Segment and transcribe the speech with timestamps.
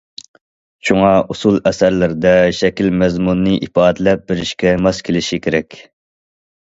[0.87, 5.83] شۇڭا ئۇسسۇل ئەسەرلىرىدە شەكىل مەزمۇننى ئىپادىلەپ بېرىشكە ماس كېلىشى كېرەك.